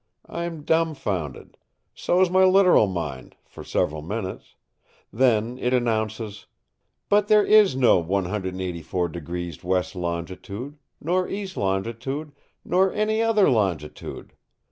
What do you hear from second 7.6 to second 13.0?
no 184° west longitude, nor east longitude, nor